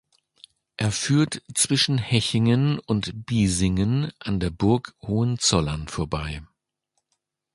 [0.77, 6.41] Er führt zwischen Hechingen und Bisingen an der Burg Hohenzollern vorbei.